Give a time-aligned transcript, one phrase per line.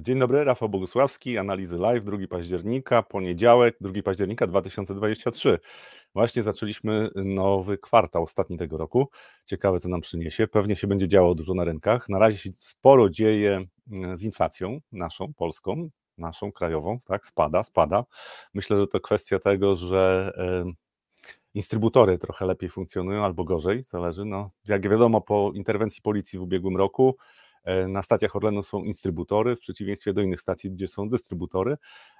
[0.00, 5.58] Dzień dobry, Rafał Bogusławski, analizy live, 2 października, poniedziałek, 2 października 2023.
[6.14, 9.08] Właśnie zaczęliśmy nowy kwartał, ostatni tego roku.
[9.44, 10.46] Ciekawe, co nam przyniesie.
[10.46, 12.08] Pewnie się będzie działo dużo na rynkach.
[12.08, 15.88] Na razie się sporo dzieje mm, z inflacją naszą, polską,
[16.18, 18.04] naszą krajową, tak, spada, spada.
[18.54, 20.32] Myślę, że to kwestia tego, że
[21.54, 24.24] instrybutory trochę lepiej funkcjonują albo gorzej, zależy.
[24.24, 27.41] No, jak wiadomo, po interwencji policji w ubiegłym roku E,
[27.88, 31.76] na stacjach Orlenu są instrybutory, w przeciwieństwie do innych stacji, gdzie są dystrybutory,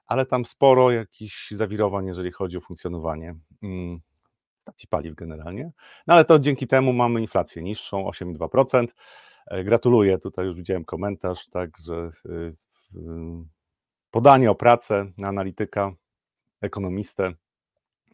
[0.06, 4.00] ale tam sporo jakichś zawirowań, jeżeli chodzi o funkcjonowanie mm,
[4.59, 5.73] stacji paliw generalnie.
[6.06, 8.86] No ale to dzięki temu mamy inflację niższą, 8,2%.
[9.47, 12.55] E, gratuluję, tutaj już widziałem komentarz, tak, że y,
[14.11, 15.92] podanie o pracę na analityka,
[16.61, 17.33] ekonomistę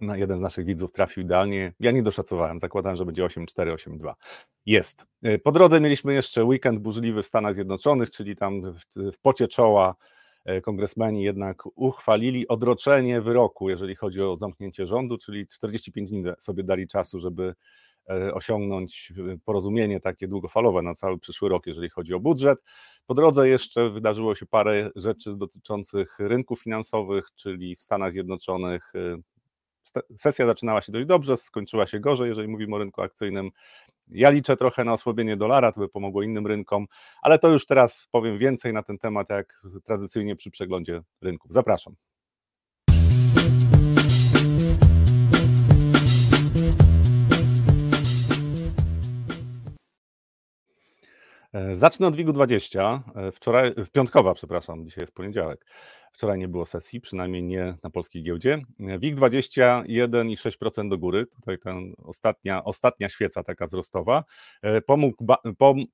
[0.01, 1.73] na jeden z naszych widzów trafił idealnie.
[1.81, 4.15] Ja nie doszacowałem, zakładałem, że będzie 8,4, 8,2.
[4.67, 5.07] Jest.
[5.27, 8.63] Y, po drodze mieliśmy jeszcze weekend burzliwy w Stanach Zjednoczonych, czyli tam
[8.97, 9.95] w pocie czoła
[10.51, 16.65] y, kongresmeni jednak uchwalili odroczenie wyroku, jeżeli chodzi o zamknięcie rządu, czyli 45 dni sobie
[16.65, 17.55] dali czasu, żeby
[18.11, 19.13] y, osiągnąć
[19.45, 22.59] porozumienie takie długofalowe na cały przyszły rok, jeżeli chodzi o budżet.
[23.07, 28.93] Po drodze jeszcze wydarzyło się parę rzeczy dotyczących rynków finansowych, czyli w Stanach Zjednoczonych
[30.17, 33.51] sesja zaczynała się dość dobrze, skończyła się gorzej, jeżeli mówimy o rynku akcyjnym.
[34.09, 36.87] Ja liczę trochę na osłabienie dolara, to by pomogło innym rynkom,
[37.23, 41.53] ale to już teraz powiem więcej na ten temat, jak tradycyjnie przy przeglądzie rynków.
[41.53, 41.95] Zapraszam.
[51.73, 53.01] Zacznę od WIG-20.
[53.15, 55.67] E, wczoraj, piątkowa, przepraszam, dzisiaj jest poniedziałek.
[56.13, 58.59] Wczoraj nie było sesji, przynajmniej nie na polskiej giełdzie.
[58.81, 64.25] WIG20 1,6% do góry, tutaj ta ostatnia, ostatnia świeca taka wzrostowa.
[64.63, 65.25] E, pomógł,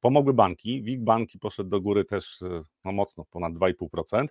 [0.00, 4.26] pomogły banki, WIG banki poszedł do góry też e, no mocno, ponad 2,5%.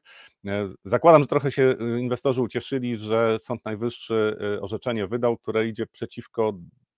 [0.45, 6.53] E, zakładam, że trochę się inwestorzy ucieszyli, że Sąd Najwyższy orzeczenie wydał, które idzie przeciwko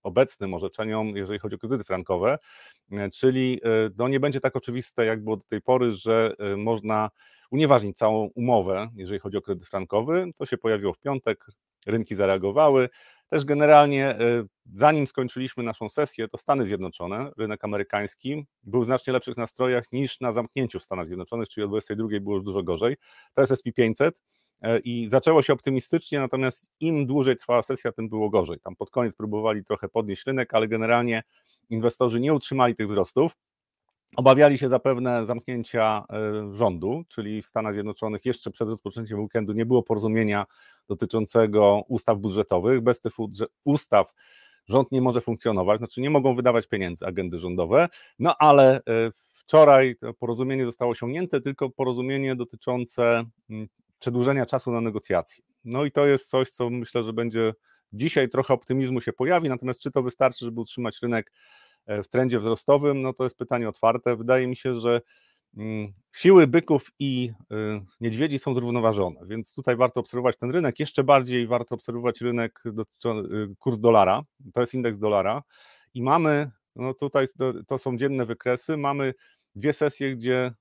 [0.06, 2.38] obecnym orzeczeniom, jeżeli chodzi o kredyty frankowe,
[3.14, 3.60] czyli
[3.98, 7.10] no nie będzie tak oczywiste, jak było do tej pory, że można
[7.52, 10.32] unieważnić całą umowę, jeżeli chodzi o kredyt frankowy.
[10.38, 11.46] To się pojawiło w piątek,
[11.86, 12.90] rynki zareagowały.
[13.30, 19.14] Też generalnie, e, zanim skończyliśmy naszą sesję, to Stany Zjednoczone, rynek amerykański był w znacznie
[19.14, 22.96] lepszych nastrojach niż na zamknięciu w Stanach Zjednoczonych, czyli o 22 było już dużo gorzej.
[23.34, 24.22] To jest SP 500 e,
[24.84, 28.60] i zaczęło się optymistycznie, natomiast im dłużej trwała sesja, tym było gorzej.
[28.60, 31.24] Tam pod koniec próbowali trochę podnieść rynek, ale generalnie
[31.70, 33.36] inwestorzy nie utrzymali tych wzrostów.
[34.16, 39.66] Obawiali się zapewne zamknięcia e, rządu, czyli w Stanach Zjednoczonych jeszcze przed rozpoczęciem weekendu nie
[39.66, 40.46] było porozumienia
[40.88, 42.82] dotyczącego ustaw budżetowych.
[42.82, 43.14] Bez tych
[43.64, 44.14] ustaw
[44.68, 47.88] rząd nie może funkcjonować, znaczy nie mogą wydawać pieniędzy agendy rządowe,
[48.20, 48.82] no ale e,
[49.46, 53.24] wczoraj porozumienie zostało osiągnięte, tylko porozumienie dotyczące
[54.00, 55.44] przedłużenia czasu na negocjacje.
[55.64, 57.54] No i to jest coś, co myślę, że będzie
[57.94, 61.32] dzisiaj trochę optymizmu się pojawi, natomiast czy to wystarczy, żeby utrzymać rynek
[61.86, 64.16] E, w trendzie wzrostowym, no to jest pytanie otwarte.
[64.16, 65.02] Wydaje mi się, że
[65.58, 67.56] mm, siły byków i y,
[68.02, 70.80] niedźwiedzi są zrównoważone, więc tutaj warto obserwować ten rynek.
[70.80, 74.22] Jeszcze bardziej warto obserwować rynek, y, kurs dolara,
[74.54, 75.44] to jest indeks dolara
[75.94, 77.26] i mamy, no tutaj
[77.68, 79.14] to są dzienne wykresy, mamy
[79.56, 80.52] dwie sesje, gdzie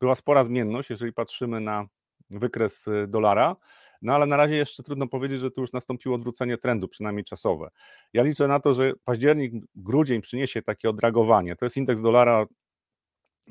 [0.00, 1.86] była spora zmienność, jeżeli patrzymy na
[2.30, 3.56] wykres y, dolara.
[4.02, 7.70] No ale na razie jeszcze trudno powiedzieć, że tu już nastąpiło odwrócenie trendu, przynajmniej czasowe.
[8.12, 11.56] Ja liczę na to, że październik, grudzień przyniesie takie odragowanie.
[11.56, 12.46] To jest indeks dolara,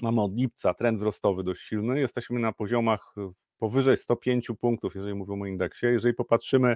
[0.02, 2.00] mamy od lipca trend wzrostowy dość silny.
[2.00, 5.86] Jesteśmy na poziomach e, powyżej 105 punktów, jeżeli mówimy o indeksie.
[5.86, 6.76] Jeżeli popatrzymy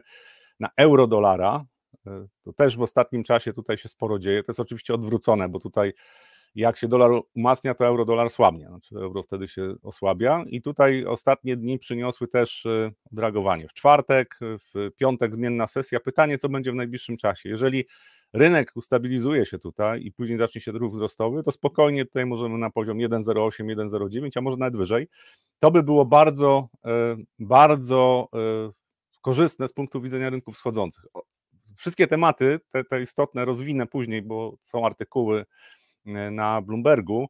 [0.60, 1.66] na euro dolara,
[2.08, 4.44] e, to też w ostatnim czasie tutaj się sporo dzieje.
[4.44, 5.94] To jest oczywiście odwrócone, bo tutaj
[6.56, 11.58] jak się dolar umacnia, to euro-dolar słabnie, znaczy euro wtedy się osłabia i tutaj ostatnie
[11.58, 13.68] dni przyniosły też e, odreagowanie.
[13.68, 16.00] W czwartek, w piątek zmienna sesja.
[16.00, 17.50] Pytanie, co będzie w najbliższym czasie.
[17.50, 17.86] Jeżeli
[18.34, 22.70] rynek ustabilizuje się tutaj i później zacznie się ruch wzrostowy, to spokojnie tutaj możemy na
[22.70, 25.08] poziom 1,08, 1,09, a może nawet wyżej.
[25.60, 28.72] To by było bardzo, e, bardzo e,
[29.22, 31.06] korzystne z punktu widzenia rynków wschodzących.
[31.76, 35.46] Wszystkie tematy, te, te istotne, rozwinę później, bo są artykuły
[36.32, 37.28] na Bloombergu,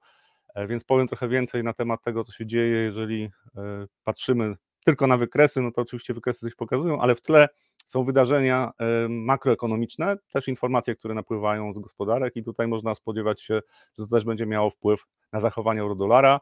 [0.56, 5.08] e, więc powiem trochę więcej na temat tego, co się dzieje, jeżeli e, patrzymy tylko
[5.08, 7.48] na wykresy, no to oczywiście wykresy coś pokazują, ale w tle
[7.86, 8.72] są wydarzenia
[9.10, 13.54] makroekonomiczne, też informacje, które napływają z gospodarek i tutaj można spodziewać się,
[14.00, 16.40] że to też będzie miało wpływ na zachowanie euro-dolara.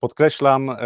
[0.00, 0.76] Podkreślam,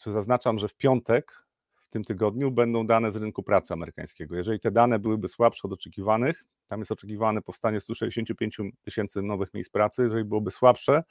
[0.00, 1.44] czy zaznaczam, że w piątek
[1.90, 4.36] tym tygodniu będą dane z rynku pracy amerykańskiego.
[4.36, 9.70] Jeżeli te dane byłyby słabsze od oczekiwanych, tam jest oczekiwane powstanie 165 tysięcy nowych miejsc
[9.70, 10.02] pracy.
[10.02, 11.02] Jeżeli byłoby słabsze,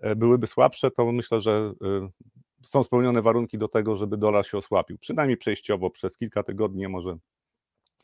[0.00, 2.08] e, byłyby słabsze, to myślę, że e,
[2.64, 4.98] są spełnione warunki do tego, żeby dolar się osłabił.
[4.98, 7.16] Przynajmniej przejściowo przez kilka tygodni, może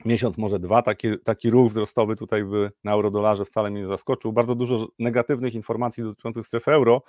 [0.05, 0.83] miesiąc, może dwa.
[0.83, 4.33] Taki, taki ruch wzrostowy tutaj by na eurodolarze wcale mnie nie zaskoczył.
[4.33, 7.03] Bardzo dużo negatywnych informacji dotyczących strefy euro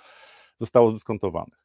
[0.56, 1.58] zostało zdyskontowanych.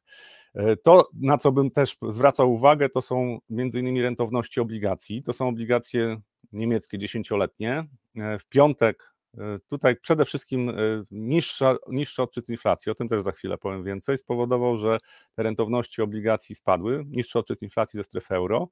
[0.56, 5.22] E, to, na co bym też zwracał uwagę, to są między innymi rentowności obligacji.
[5.22, 6.20] To są obligacje
[6.52, 7.84] niemieckie dziesięcioletnie.
[8.16, 10.72] E, w piątek e, tutaj przede wszystkim
[11.10, 14.98] niższa, niższy odczyt inflacji, o tym też za chwilę powiem więcej, spowodował, że
[15.34, 18.68] te rentowności obligacji spadły, niższy odczyt inflacji ze strefy euro.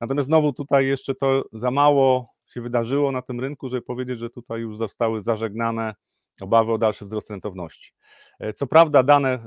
[0.00, 4.30] Natomiast znowu tutaj jeszcze to za mało się wydarzyło na tym rynku, żeby powiedzieć, że
[4.30, 5.94] tutaj już zostały zażegnane
[6.40, 7.92] obawy o dalszy wzrost rentowności.
[8.38, 9.42] E, co prawda, dane, e,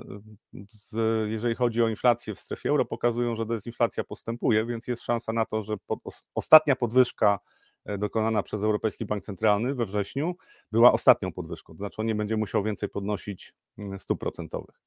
[0.73, 5.33] z, jeżeli chodzi o inflację w strefie euro, pokazują, że dezinflacja postępuje, więc jest szansa
[5.33, 5.99] na to, że pod,
[6.35, 7.39] ostatnia podwyżka
[7.85, 10.35] e, dokonana przez Europejski Bank Centralny we wrześniu
[10.71, 14.81] była ostatnią podwyżką, to znaczy on nie będzie musiał więcej podnosić mm, stóp procentowych.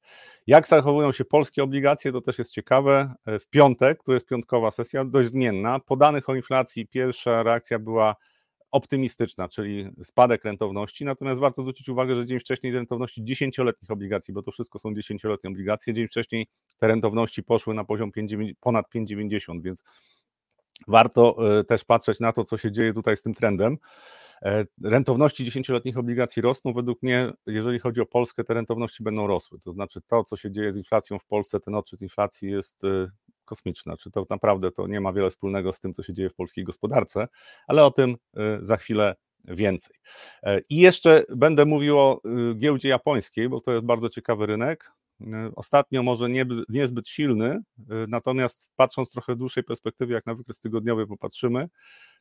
[0.47, 3.13] Jak zachowują się polskie obligacje, to też jest ciekawe.
[3.25, 5.79] W piątek, to jest piątkowa sesja, dość zmienna.
[5.79, 8.15] Po danych o inflacji pierwsza reakcja była
[8.75, 14.41] optymistyczna, czyli spadek rentowności, natomiast warto zwrócić uwagę, że dzień wcześniej rentowności dziesięcioletnich obligacji, bo
[14.41, 19.61] to wszystko są dziesięcioletnie obligacje, dzień wcześniej te rentowności poszły na poziom 5, ponad 5,90,
[19.61, 19.83] więc
[20.87, 23.77] warto e, też patrzeć na to, co się dzieje tutaj z tym trendem.
[24.41, 26.73] E, rentowności dziesięcioletnich obligacji rosną.
[26.73, 29.59] Według mnie, jeżeli chodzi o Polskę, te rentowności będą rosły.
[29.59, 33.07] To znaczy to, co się dzieje z inflacją w Polsce, ten odczyt inflacji jest e,
[33.45, 33.97] kosmiczna.
[33.97, 36.63] Czy to naprawdę to nie ma wiele wspólnego z tym, co się dzieje w polskiej
[36.63, 37.27] gospodarce,
[37.67, 38.15] ale o tym y,
[38.61, 39.15] za chwilę
[39.47, 39.95] więcej.
[40.43, 42.21] E, I jeszcze będę mówił o
[42.51, 44.91] y, giełdzie japońskiej, bo to jest bardzo ciekawy rynek.
[45.21, 45.25] Y,
[45.55, 47.59] ostatnio może nie, niezbyt silny,
[48.07, 51.69] natomiast patrząc trochę w dłuższej perspektywie, jak na wykres tygodniowy popatrzymy,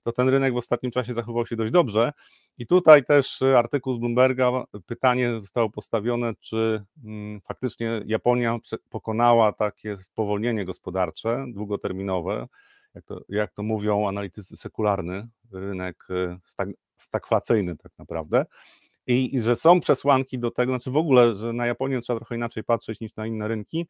[0.03, 2.13] to ten rynek w ostatnim czasie zachował się dość dobrze.
[2.59, 8.59] I tutaj też artykuł z Bloomberga, pytanie zostało postawione, czy mm, faktycznie Japonia
[8.91, 12.47] pokonała takie spowolnienie gospodarcze długoterminowe,
[12.95, 16.09] jak to, jak to mówią analitycy sekularny, rynek
[16.45, 18.47] stag, stagflacyjny tak naprawdę.
[19.07, 22.37] I, I, że są przesłanki do tego, znaczy w ogóle, że na Japonię trzeba trochę
[22.37, 23.87] inaczej patrzeć niż na inne rynki,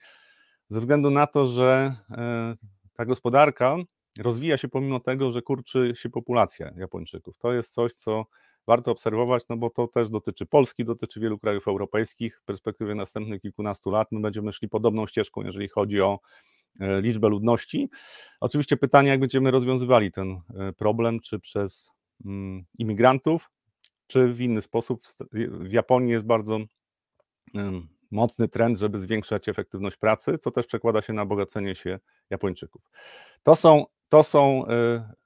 [0.69, 2.55] ze względu na to, że e,
[2.95, 3.77] ta gospodarka
[4.19, 7.39] rozwija się pomimo tego, że kurczy się populacja Japończyków.
[7.39, 8.27] To jest coś, co
[8.67, 12.41] warto obserwować, no bo to też dotyczy Polski, dotyczy wielu krajów europejskich.
[12.41, 16.19] W perspektywie następnych kilkunastu lat my będziemy szli podobną ścieżką, jeżeli chodzi o
[16.81, 17.91] e, liczbę ludności.
[18.41, 21.91] Oczywiście pytanie, jak będziemy rozwiązywali ten e, problem, czy przez
[22.25, 23.51] mm, imigrantów,
[24.07, 25.01] czy w inny sposób.
[25.51, 26.59] W Japonii jest bardzo
[28.11, 31.99] mocny trend, żeby zwiększać efektywność pracy, co też przekłada się na bogacenie się
[32.31, 32.83] Japończyków.
[33.43, 34.75] To są to są e,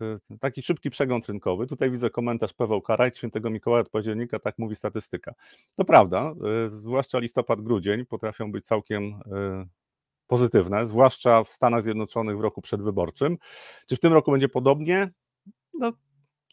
[0.00, 1.66] e, taki szybki przegląd rynkowy.
[1.66, 5.34] Tutaj widzę komentarz Paweł Karajc, świętego Mikołaja od października, tak mówi statystyka.
[5.76, 6.34] To prawda,
[6.66, 9.20] e, zwłaszcza listopad, grudzień potrafią być całkiem
[10.26, 13.38] pozytywne, zwłaszcza w Stanach Zjednoczonych w roku przedwyborczym.
[13.86, 15.10] Czy w tym roku będzie podobnie?
[15.74, 15.92] No,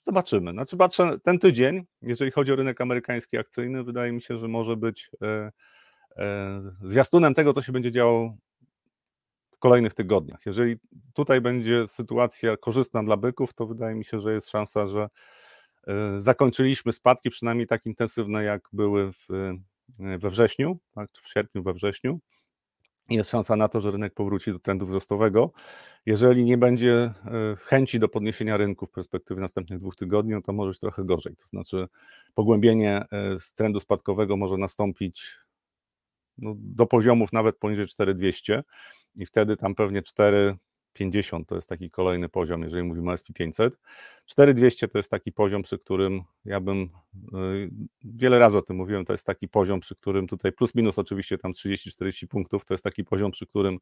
[0.06, 0.52] zobaczymy.
[0.52, 4.78] Znaczy, patrzę, ten tydzień, jeżeli chodzi o rynek amerykański akcyjny, wydaje mi się, że może
[4.78, 5.12] być
[6.84, 8.38] zwiastunem tego, co się będzie działo
[9.56, 10.40] w kolejnych tygodniach.
[10.46, 10.76] Jeżeli
[11.14, 15.10] tutaj będzie sytuacja korzystna dla byków, to wydaje mi się, że jest szansa, że
[15.88, 19.34] e, zakończyliśmy spadki, przynajmniej tak intensywne, jak były w,
[20.00, 22.20] e, we wrześniu, tak, w sierpniu, we wrześniu.
[23.10, 25.52] Jest szansa na to, że rynek powróci do trendu wzrostowego.
[26.06, 27.14] Jeżeli nie będzie e,
[27.56, 31.36] chęci do podniesienia rynku w perspektywie następnych dwóch tygodni, no to może być trochę gorzej.
[31.36, 31.88] To znaczy,
[32.34, 33.06] pogłębienie
[33.40, 35.38] z trendu spadkowego może nastąpić
[36.38, 38.64] no, do poziomów nawet poniżej 4200
[39.16, 40.02] i wtedy tam pewnie
[41.00, 43.70] 4,50 to jest taki kolejny poziom, jeżeli mówimy o SP500.
[44.26, 47.70] 4200 to jest taki poziom, przy którym ja bym, y,
[48.04, 51.38] wiele razy o tym mówiłem, to jest taki poziom, przy którym tutaj plus minus oczywiście
[51.38, 53.80] tam 30-40 punktów, to jest taki poziom, przy którym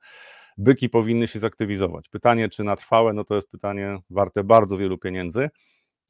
[0.57, 2.09] byki powinny się zaktywizować.
[2.09, 5.49] Pytanie, czy na trwałe, no to jest pytanie warte bardzo wielu pieniędzy.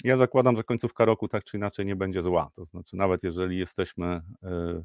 [0.03, 2.49] Ja zakładam, że końcówka roku tak czy inaczej nie będzie zła.
[2.55, 4.83] To znaczy, nawet jeżeli jesteśmy y,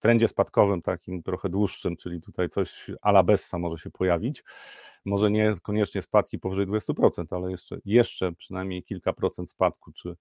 [0.00, 4.44] trendzie spadkowym takim trochę dłuższym, czyli tutaj coś ala Bessa może się pojawić.
[5.04, 10.16] Może nie koniecznie spadki powyżej 20%, ale jeszcze, jeszcze przynajmniej kilka procent spadku, czy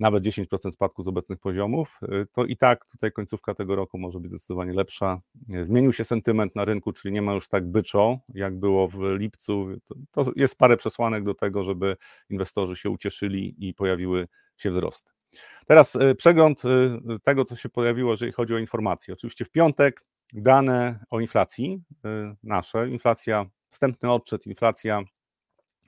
[0.00, 4.20] nawet 10% spadku z obecnych poziomów, y, to i tak tutaj końcówka tego roku może
[4.20, 5.20] być zdecydowanie lepsza.
[5.62, 9.66] Zmienił się sentyment na rynku, czyli nie ma już tak byczo, jak było w lipcu.
[9.84, 11.96] To, to jest parę przesłanek do tego, żeby
[12.30, 15.19] inwestorzy się ucieszyli i pojawiły się wzrosty.
[15.66, 19.14] Teraz y, przegląd y, tego, co się pojawiło, jeżeli chodzi o informacje.
[19.14, 25.02] Oczywiście w piątek dane o inflacji y, nasze, inflacja, wstępny odczyt, inflacja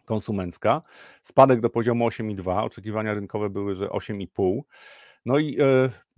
[0.05, 0.83] konsumencka,
[1.23, 4.61] spadek do poziomu 8,2, oczekiwania rynkowe były, że 8,5.
[5.27, 5.59] No i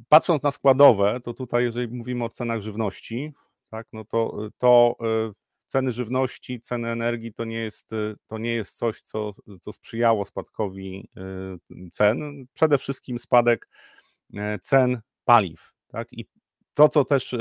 [0.08, 3.32] patrząc na składowe, to tutaj, jeżeli mówimy o cenach żywności,
[3.70, 4.96] tak, no to, to
[5.66, 7.90] ceny żywności, ceny energii to nie jest,
[8.26, 11.08] to nie jest coś, co, co sprzyjało spadkowi
[11.92, 12.46] cen.
[12.52, 13.68] Przede wszystkim spadek
[14.62, 15.72] cen paliw.
[15.88, 16.12] Tak?
[16.12, 16.26] I
[16.74, 17.34] to, co też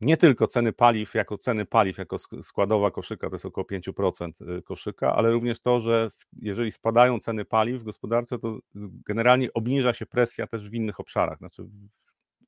[0.00, 4.62] nie tylko ceny paliw jako ceny paliw, jako składowa koszyka, to jest około 5% y,
[4.62, 8.58] koszyka, ale również to, że jeżeli spadają ceny paliw w gospodarce, to
[9.06, 11.38] generalnie obniża się presja też w innych obszarach.
[11.38, 11.62] Znaczy,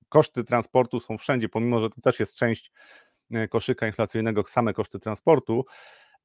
[0.08, 2.72] koszty transportu są wszędzie, pomimo że to też jest część y,
[3.50, 5.64] koszyka inflacyjnego, same koszty transportu,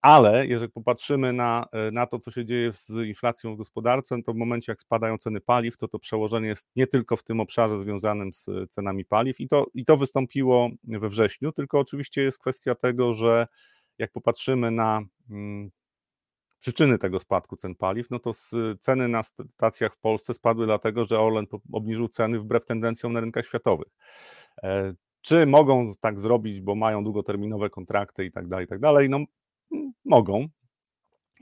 [0.01, 4.33] ale jeżeli popatrzymy na, e, na to, co się dzieje z inflacją w gospodarce, to
[4.33, 7.79] w momencie, jak spadają ceny paliw, to to przełożenie jest nie tylko w tym obszarze
[7.79, 12.75] związanym z cenami paliw i to, i to wystąpiło we wrześniu, tylko oczywiście jest kwestia
[12.75, 13.47] tego, że
[13.97, 15.71] jak popatrzymy na hmm,
[16.59, 18.31] przyczyny tego spadku cen paliw, no to
[18.79, 23.45] ceny na stacjach w Polsce spadły dlatego, że Orlen obniżył ceny wbrew tendencjom na rynkach
[23.45, 23.88] światowych.
[25.25, 29.10] Czy mogą tak zrobić, bo mają długoterminowe kontrakty i tak dalej, i tak dalej?
[29.10, 29.20] No
[30.05, 30.48] mogą.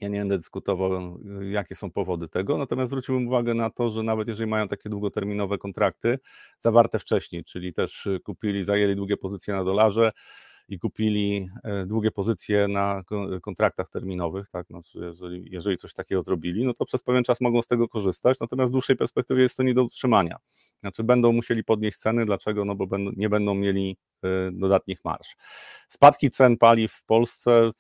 [0.02, 1.20] Ja nie będę dyskutował,
[1.52, 5.58] jakie są powody tego, natomiast zwróciłbym uwagę na to, że nawet jeżeli mają takie długoterminowe
[5.58, 6.20] kontrakty
[6.58, 10.12] zawarte wcześniej, czyli też kupili, zajęli długie pozycje na dolarze,
[10.70, 13.04] i kupili e, długie pozycje na
[13.42, 17.62] kontraktach terminowych, tak, no, jeżeli, jeżeli coś takiego zrobili, no to przez pewien czas mogą
[17.62, 20.38] z tego korzystać, natomiast w dłuższej perspektywie jest to nie do utrzymania.
[20.80, 22.66] Znaczy będą musieli podnieść ceny, dlaczego?
[22.66, 25.36] No bo będą, nie będą mieli e, dodatnich marsz.
[25.90, 27.72] Spadki cen paliw w Polsce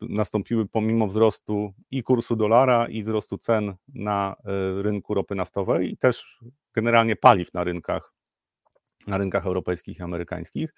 [0.00, 5.96] nastąpiły pomimo wzrostu i kursu dolara, i wzrostu cen na e, rynku ropy naftowej i
[5.96, 6.38] też
[6.74, 8.13] generalnie paliw na rynkach
[9.06, 10.74] na rynkach europejskich i amerykańskich.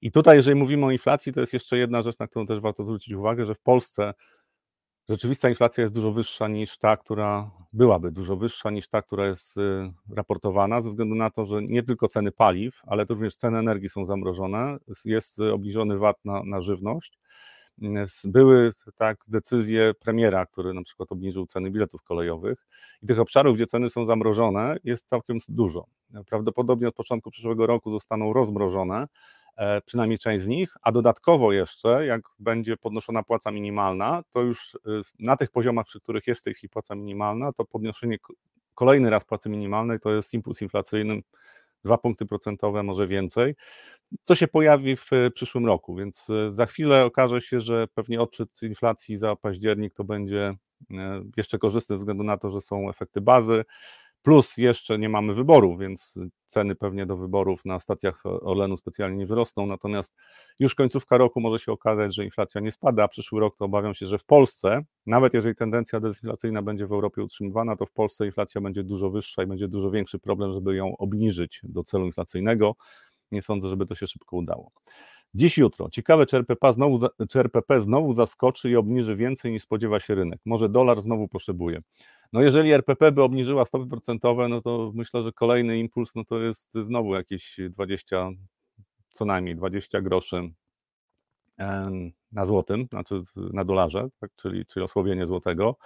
[0.00, 2.84] I tutaj, jeżeli mówimy o inflacji, to jest jeszcze jedna rzecz, na którą też warto
[2.84, 4.12] zwrócić uwagę, że w Polsce
[5.08, 9.56] rzeczywista inflacja jest dużo wyższa niż ta, która byłaby dużo wyższa niż ta, która jest
[9.56, 13.88] y, raportowana, ze względu na to, że nie tylko ceny paliw, ale również ceny energii
[13.88, 17.18] są zamrożone, jest obniżony VAT na, na żywność.
[18.24, 22.66] Były tak decyzje premiera, który na przykład obniżył ceny biletów kolejowych
[23.02, 25.86] i tych obszarów, gdzie ceny są zamrożone, jest całkiem dużo.
[26.26, 29.06] Prawdopodobnie od początku przyszłego roku zostaną rozmrożone,
[29.56, 34.74] e, przynajmniej część z nich, a dodatkowo jeszcze, jak będzie podnoszona płaca minimalna, to już
[34.74, 34.78] y,
[35.18, 38.16] na tych poziomach, przy których jest w tej chwili płaca minimalna, to podnoszenie
[38.74, 41.22] kolejny raz płacy minimalnej to jest impuls inflacyjny,
[41.84, 43.54] dwa punkty procentowe, może więcej,
[44.24, 48.20] co się pojawi w e, przyszłym roku, więc e, za chwilę okaże się, że pewnie
[48.20, 50.54] odczyt inflacji za październik to będzie
[51.36, 53.64] jeszcze korzystny ze względu na to, że są efekty bazy,
[54.22, 56.14] Plus jeszcze nie mamy wyborów, więc
[56.46, 60.14] ceny pewnie do wyborów na stacjach Orlenu specjalnie nie wzrosną, natomiast
[60.58, 63.94] już końcówka roku może się okazać, że inflacja nie spada, a przyszły rok to obawiam
[63.94, 68.26] się, że w Polsce, nawet jeżeli tendencja dezinflacyjna będzie w Europie utrzymywana, to w Polsce
[68.26, 72.74] inflacja będzie dużo wyższa i będzie dużo większy problem, żeby ją obniżyć do celu inflacyjnego.
[73.32, 74.70] Nie sądzę, żeby to się szybko udało.
[75.34, 75.90] Dziś, jutro.
[75.90, 76.98] Ciekawe, czy RPP, znowu,
[77.28, 80.40] czy RPP znowu zaskoczy i obniży więcej niż spodziewa się rynek.
[80.44, 81.78] Może dolar znowu potrzebuje.
[82.32, 86.38] No jeżeli RPP by obniżyła stopy procentowe, no to myślę, że kolejny impuls, no to
[86.38, 88.30] jest znowu jakieś 20,
[89.10, 90.52] co najmniej 20 groszy
[92.32, 95.76] na złotym, znaczy na dolarze, tak, czyli, czyli osłabienie złotego.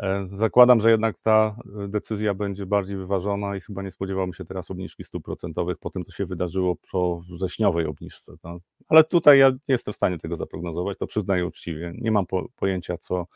[0.00, 1.56] E, zakładam, że jednak ta
[1.88, 6.04] decyzja będzie bardziej wyważona i chyba nie spodziewałbym się teraz obniżki stóp procentowych po tym,
[6.04, 8.32] co się wydarzyło po wrześniowej obniżce.
[8.44, 8.58] No.
[8.88, 11.92] Ale tutaj ja nie jestem w stanie tego zaprognozować, to przyznaję uczciwie.
[11.98, 13.26] Nie mam po, pojęcia, co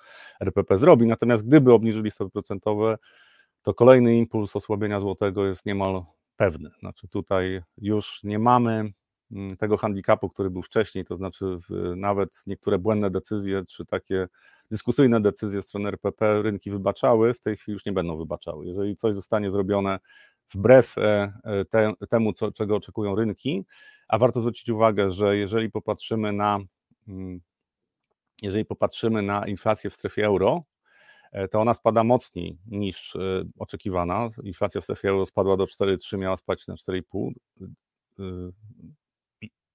[0.40, 2.98] RPP zrobi, natomiast gdyby obniżyli stopy procentowe,
[3.62, 6.04] to kolejny impuls osłabienia złotego jest niemal
[6.36, 6.70] pewny.
[6.80, 8.92] Znaczy tutaj już nie mamy
[9.58, 11.58] tego handicapu, który był wcześniej, to znaczy
[11.96, 14.28] nawet niektóre błędne decyzje, czy takie
[14.70, 18.66] dyskusyjne decyzje strony RPP rynki wybaczały, w tej chwili już nie będą wybaczały.
[18.66, 19.99] Jeżeli coś zostanie zrobione
[20.54, 23.64] wbrew e, e, te, temu, co, czego oczekują rynki,
[24.08, 26.58] a warto zwrócić uwagę, że jeżeli popatrzymy na
[27.08, 27.40] mm,
[28.42, 30.62] jeżeli popatrzymy na inflację w strefie euro,
[31.32, 33.16] e, to ona spada mocniej niż
[33.58, 34.30] oczekiwana.
[34.42, 37.32] Inflacja w strefie euro spadła do 4,3, miała spaść na 4,5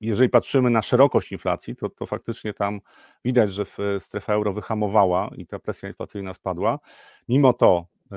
[0.01, 2.81] jeżeli patrzymy na szerokość inflacji, to, to faktycznie tam
[3.25, 3.65] widać, że
[3.99, 6.79] strefa euro wyhamowała i ta presja inflacyjna spadła.
[7.29, 8.15] Mimo to y,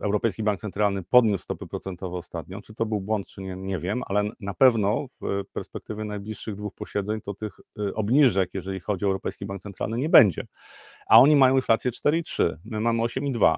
[0.00, 2.60] Europejski Bank Centralny podniósł stopy procentowe ostatnio.
[2.62, 6.74] Czy to był błąd, czy nie, nie wiem, ale na pewno w perspektywie najbliższych dwóch
[6.74, 10.46] posiedzeń to tych y, obniżek, jeżeli chodzi o Europejski Bank Centralny, nie będzie.
[11.06, 13.56] A oni mają inflację 4,3, my mamy 8,2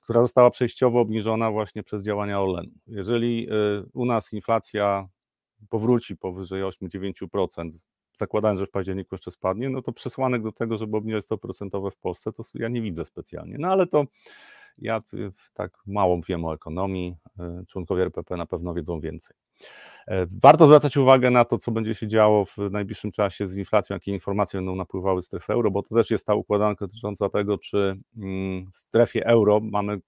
[0.00, 2.70] która została przejściowo obniżona właśnie przez działania Orlenu.
[2.86, 5.08] Jeżeli y, u nas inflacja
[5.68, 7.70] powróci powyżej 8-9%,
[8.14, 11.90] zakładając, że w październiku jeszcze spadnie, no to przesłanek do tego, żeby obniżać stopy procentowe
[11.90, 13.56] w Polsce, to ja nie widzę specjalnie.
[13.58, 14.04] No ale to
[14.78, 15.02] Ja
[15.54, 17.16] tak mało wiem o ekonomii,
[17.68, 19.36] członkowie RPP na pewno wiedzą więcej.
[20.42, 24.12] Warto zwracać uwagę na to, co będzie się działo w najbliższym czasie z inflacją, jakie
[24.12, 27.96] informacje będą napływały z strefy euro, bo to też jest ta układanka dotycząca tego, czy
[28.16, 29.98] mm, w strefie euro mamy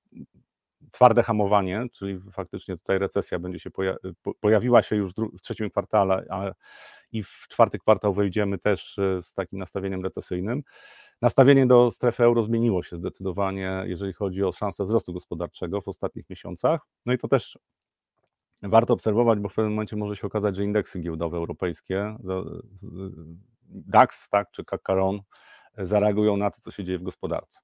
[0.99, 3.71] twarde hamowanie, czyli faktycznie tutaj recesja będzie się
[4.41, 6.51] pojawiła się już w trzecim kwartale, a
[7.13, 10.63] i w czwarty kwartał wejdziemy też e, z takim nastawieniem recesyjnym.
[11.23, 16.31] Nastawienie do strefy euro zmieniło się zdecydowanie, jeżeli chodzi o szanse wzrostu gospodarczego w ostatnich
[16.31, 16.81] miesiącach.
[17.07, 17.59] No i to też
[18.63, 22.17] warto obserwować, bo w pewnym momencie może się okazać, że indeksy giełdowe europejskie,
[23.63, 25.21] DAX tak, czy Kakaron,
[25.79, 27.61] zareagują na to, co się dzieje w gospodarce.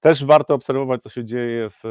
[0.00, 1.82] Też warto obserwować, co się dzieje w,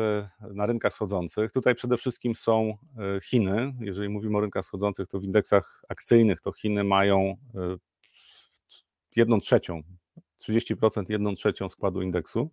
[0.54, 1.52] na rynkach wschodzących.
[1.52, 3.74] Tutaj przede wszystkim są e, Chiny.
[3.80, 7.20] Jeżeli mówimy o rynkach wschodzących, to w indeksach akcyjnych to Chiny mają
[7.56, 7.78] e,
[9.16, 9.82] jedną trzecią,
[10.42, 12.50] 30%, jedną trzecią składu indeksu.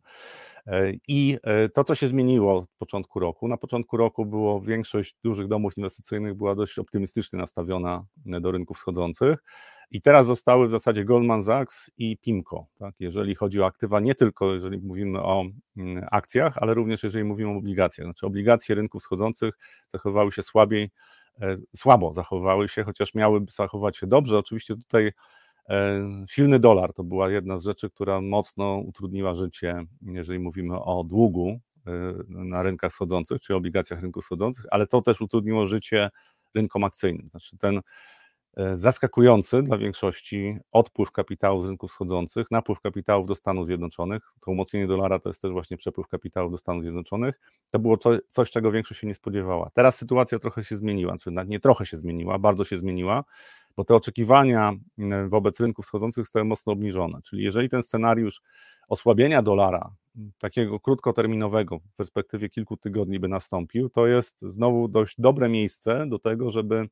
[0.67, 1.39] E, I
[1.75, 6.35] to, co się zmieniło od początku roku, na początku roku było większość dużych domów inwestycyjnych
[6.35, 9.39] była dość optymistycznie nastawiona do rynków wschodzących.
[9.93, 12.95] I teraz zostały w zasadzie Goldman Sachs i PIMCO, tak?
[13.01, 15.45] jeżeli chodzi o aktywa, nie tylko jeżeli mówimy o
[15.77, 18.07] mm, akcjach, ale również jeżeli mówimy o obligacjach.
[18.07, 19.55] Znaczy obligacje rynków wschodzących
[19.89, 20.91] zachowywały się słabiej,
[21.41, 24.39] e, słabo zachowywały się, chociaż miałyby zachować się dobrze.
[24.39, 25.13] Oczywiście tutaj
[25.69, 31.05] e, silny dolar to była jedna z rzeczy, która mocno utrudniła życie, jeżeli mówimy o
[31.05, 31.91] długu e,
[32.29, 36.11] na rynkach wschodzących, czy obligacjach rynków wschodzących, ale to też utrudniło życie
[36.55, 37.29] rynkom akcyjnym.
[37.31, 37.81] Znaczy ten
[38.75, 44.23] zaskakujący dla większości odpływ kapitału z rynków wschodzących, napływ kapitałów do Stanów Zjednoczonych.
[44.41, 47.41] To umocnienie dolara to jest też właśnie przepływ kapitałów do Stanów Zjednoczonych.
[47.73, 47.97] To było
[48.29, 49.71] coś, czego większość się nie spodziewała.
[49.75, 53.25] Teraz sytuacja trochę się zmieniła, czy nie trochę się zmieniła, bardzo się zmieniła,
[53.77, 54.73] bo te oczekiwania
[55.29, 57.21] wobec rynków wschodzących zostały mocno obniżone.
[57.25, 58.43] Czyli jeżeli ten scenariusz
[58.89, 59.95] osłabienia dolara,
[60.39, 66.19] takiego krótkoterminowego w perspektywie kilku tygodni by nastąpił, to jest znowu dość dobre miejsce do
[66.19, 66.89] tego, żeby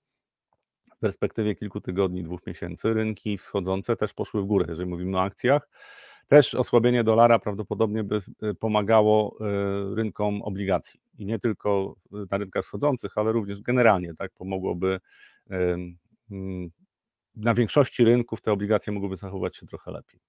[1.00, 5.68] perspektywie kilku tygodni, dwóch miesięcy rynki wschodzące też poszły w górę, jeżeli mówimy o akcjach.
[6.26, 9.36] Też osłabienie dolara prawdopodobnie by y, pomagało
[9.92, 11.96] y, rynkom obligacji i nie tylko
[12.30, 15.00] na rynkach wschodzących, ale również generalnie tak pomogłoby
[15.50, 16.70] mm,
[17.36, 20.20] na większości rynków te obligacje mogłyby zachować się trochę lepiej.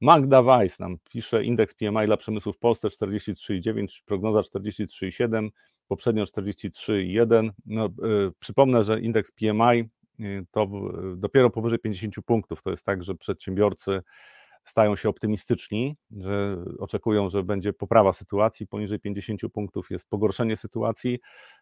[0.00, 5.48] Magda Weiss nam pisze, indeks PMI dla przemysłu w Polsce 43,9, prognoza 43,7,
[5.88, 7.50] poprzednio 43,1.
[7.66, 9.84] No, yy, przypomnę, że indeks PMI
[10.18, 10.70] yy, to
[11.16, 12.62] dopiero powyżej 50 punktów.
[12.62, 14.00] To jest tak, że przedsiębiorcy
[14.64, 21.18] stają się optymistyczni, że oczekują, że będzie poprawa sytuacji, poniżej 50 punktów jest pogorszenie sytuacji,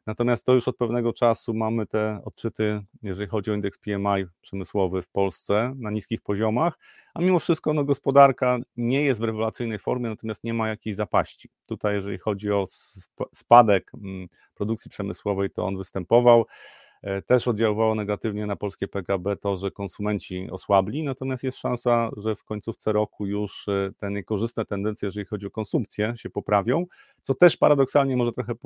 [0.07, 5.03] natomiast to już od pewnego czasu mamy te odczyty, jeżeli chodzi o indeks PMI przemysłowy
[5.03, 6.79] w Polsce na niskich poziomach,
[7.15, 11.49] a mimo wszystko no, gospodarka nie jest w rewelacyjnej formie, natomiast nie ma jakiejś zapaści.
[11.67, 12.65] Tutaj jeżeli chodzi o
[13.33, 16.47] spadek mm, produkcji przemysłowej, to on występował,
[17.27, 22.45] też oddziaływało negatywnie na polskie PKB to, że konsumenci osłabli, natomiast jest szansa, że w
[22.45, 26.87] końcówce roku już e, te niekorzystne tendencje, jeżeli chodzi o konsumpcję, się poprawią,
[27.23, 28.57] co też paradoksalnie może trochę e,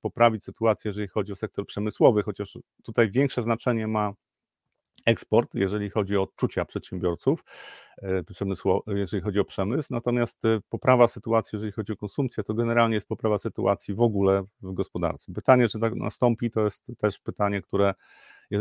[0.00, 4.12] poprawić sytuację, jeżeli chodzi o sektor przemysłowy, chociaż tutaj większe znaczenie ma
[5.08, 7.44] eksport, jeżeli chodzi o odczucia przedsiębiorców,
[8.02, 8.22] e,
[8.86, 13.08] jeżeli chodzi o przemysł, natomiast e, poprawa sytuacji, jeżeli chodzi o konsumpcję, to generalnie jest
[13.08, 15.32] poprawa sytuacji w ogóle w gospodarce.
[15.32, 17.94] Pytanie, czy tak nastąpi, to jest też pytanie, które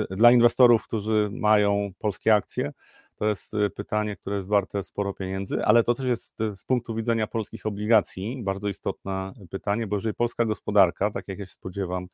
[0.10, 2.72] dla inwestorów, którzy mają polskie akcje,
[3.16, 6.96] to jest e, pytanie, które jest warte sporo pieniędzy, ale to też jest z punktu
[6.96, 12.08] widzenia polskich obligacji bardzo istotne pytanie, bo jeżeli polska gospodarka, tak jak ja się spodziewam,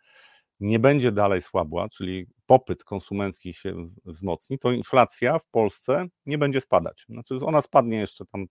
[0.64, 6.62] nie będzie dalej słabła, czyli popyt konsumencki się wzmocni, to inflacja w Polsce nie będzie
[6.62, 7.06] spadać.
[7.10, 8.46] Znaczy ona spadnie jeszcze tam,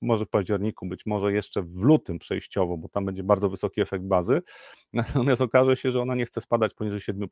[0.00, 4.04] może w październiku, być może jeszcze w lutym przejściowo, bo tam będzie bardzo wysoki efekt
[4.04, 4.42] bazy,
[4.92, 7.28] natomiast okaże się, że ona nie chce spadać poniżej 7%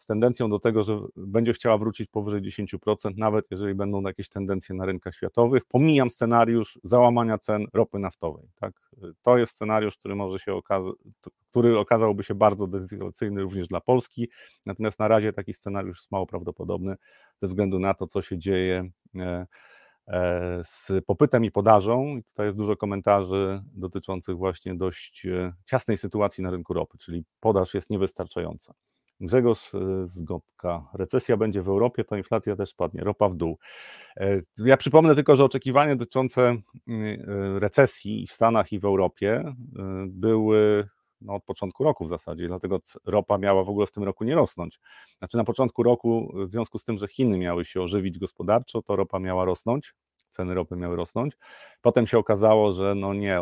[0.00, 4.74] z tendencją do tego, że będzie chciała wrócić powyżej 10%, nawet jeżeli będą jakieś tendencje
[4.74, 5.64] na rynkach światowych.
[5.64, 8.48] Pomijam scenariusz załamania cen ropy naftowej.
[8.54, 8.90] Tak?
[9.22, 10.60] To jest scenariusz, który może się
[11.50, 14.28] który okazałby się bardzo decyzyjny również dla Polski,
[14.66, 16.96] natomiast na razie taki scenariusz jest mało prawdopodobny
[17.42, 19.46] ze względu na to, co się dzieje e,
[20.08, 22.16] e, z popytem i podażą.
[22.16, 27.24] I tutaj jest dużo komentarzy dotyczących właśnie dość e, ciasnej sytuacji na rynku ropy, czyli
[27.40, 28.74] podaż jest niewystarczająca.
[29.20, 30.88] Grzegorz e, Zgotka.
[30.94, 33.58] Recesja będzie w Europie, to inflacja też spadnie, ropa w dół.
[34.16, 36.56] E, ja przypomnę tylko, że oczekiwania dotyczące
[36.88, 39.54] mm, e, recesji w Stanach i w Europie
[40.06, 40.88] były
[41.20, 44.34] no, od początku roku w zasadzie, dlatego ropa miała w ogóle w tym roku nie
[44.34, 44.80] rosnąć.
[45.18, 48.96] Znaczy na początku roku, w związku z tym, że Chiny miały się ożywić gospodarczo, to
[48.96, 49.94] ropa miała rosnąć,
[50.30, 51.36] ceny ropy miały rosnąć.
[51.82, 53.40] Potem się okazało, że no nie,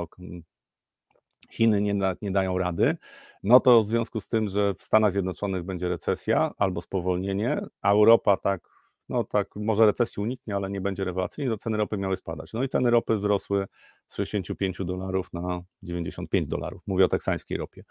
[1.51, 2.97] Chiny nie, da, nie dają rady,
[3.43, 7.93] no to w związku z tym, że w Stanach Zjednoczonych będzie recesja albo spowolnienie, a
[7.93, 8.61] Europa tak,
[9.09, 12.53] no tak, może recesji uniknie, ale nie będzie rewelacyjnie, to ceny ropy miały spadać.
[12.53, 13.67] No i ceny ropy wzrosły
[14.07, 16.83] z 65 dolarów na 95 dolarów.
[16.87, 17.85] Mówię o teksańskiej ropie.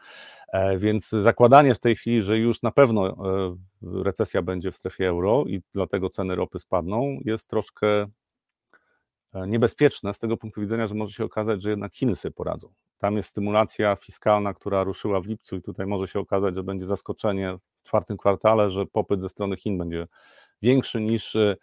[0.47, 3.13] E, więc zakładanie w tej chwili, że już na pewno e,
[4.03, 8.05] recesja będzie w strefie euro i dlatego ceny ropy spadną, jest troszkę
[9.45, 12.73] niebezpieczne z tego punktu widzenia, że może się okazać, że jednak Chiny sobie poradzą.
[12.97, 16.85] Tam jest stymulacja fiskalna, która ruszyła w lipcu i tutaj może się okazać, że będzie
[16.85, 20.07] zaskoczenie w czwartym kwartale, że popyt ze strony Chin będzie
[20.61, 21.55] większy niż e,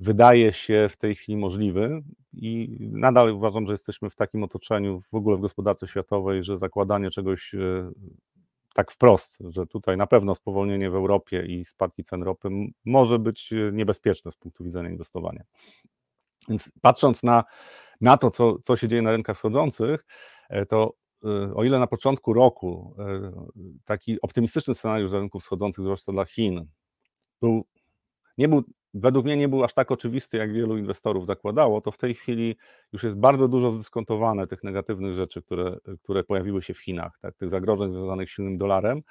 [0.00, 2.02] wydaje się w tej chwili możliwy
[2.32, 7.10] i nadal uważam, że jesteśmy w takim otoczeniu w ogóle w gospodarce światowej, że zakładanie
[7.10, 7.90] czegoś e,
[8.74, 12.48] tak wprost, że tutaj na pewno spowolnienie w Europie i spadki cen ropy
[12.84, 15.44] może być e, niebezpieczne z punktu widzenia inwestowania.
[16.48, 17.44] Więc patrząc na,
[18.00, 20.04] na to, co, co się dzieje na rynkach wschodzących,
[20.50, 23.32] E, to e, o ile na początku roku e,
[23.84, 26.66] taki optymistyczny scenariusz dla rynków wschodzących, zwłaszcza dla Chin,
[27.40, 27.66] był,
[28.38, 31.98] nie był, według mnie nie był aż tak oczywisty, jak wielu inwestorów zakładało, to w
[31.98, 32.56] tej chwili
[32.92, 37.36] już jest bardzo dużo zdyskontowane tych negatywnych rzeczy, które, które pojawiły się w Chinach, tak,
[37.36, 39.02] tych zagrożeń związanych z silnym dolarem.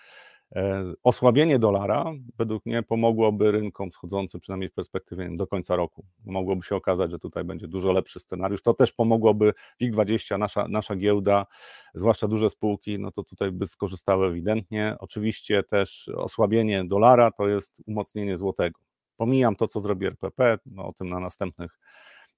[0.56, 2.06] E, osłabienie dolara
[2.38, 6.06] według mnie pomogłoby rynkom wschodzącym, przynajmniej w perspektywie do końca roku.
[6.26, 8.62] Mogłoby się okazać, że tutaj będzie dużo lepszy scenariusz.
[8.62, 11.46] To też pomogłoby WIG20, nasza, nasza giełda,
[11.94, 14.96] zwłaszcza duże spółki, no to tutaj by skorzystały ewidentnie.
[15.00, 18.80] Oczywiście też osłabienie dolara to jest umocnienie złotego.
[19.18, 21.80] Pomijam to, co zrobi RPP, no o tym na następnych,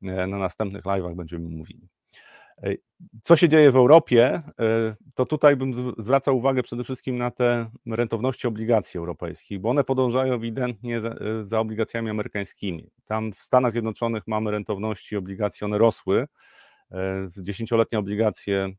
[0.04, 1.90] e, na następnych live'ach będziemy mówili.
[3.22, 7.70] Co się dzieje w Europie, e, to tutaj bym zwracał uwagę przede wszystkim na te
[7.88, 12.92] rentowności obligacji europejskich, bo one podążają ewidentnie za, e, za obligacjami amerykańskimi.
[13.06, 16.26] Tam w Stanach Zjednoczonych mamy rentowności obligacji, one rosły.
[16.92, 18.70] E, dziesięcioletnie obligacje,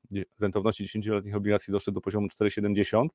[0.40, 3.06] rentowności dziesięcioletnich obligacji doszły do poziomu 4,70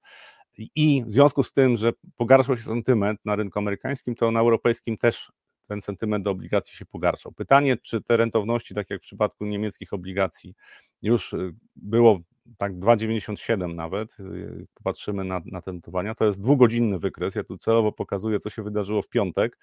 [0.75, 4.97] i w związku z tym, że pogarszał się sentyment na rynku amerykańskim, to na europejskim
[4.97, 5.31] też
[5.67, 7.31] ten sentyment do obligacji się pogarszał.
[7.31, 10.55] Pytanie, czy te rentowności, tak jak w przypadku niemieckich obligacji,
[11.01, 12.19] już y, było
[12.57, 17.57] tak 2,97 nawet, y, popatrzymy na, na te notowania, to jest dwugodzinny wykres, ja tu
[17.57, 19.57] celowo pokazuję, co się wydarzyło w piątek,